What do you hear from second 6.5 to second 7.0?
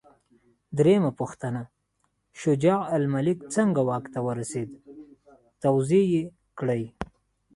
کړئ.